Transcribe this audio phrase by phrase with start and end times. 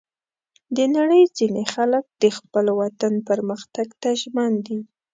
[0.75, 4.79] د نړۍ ځینې خلک د خپل وطن پرمختګ ته ژمن دي.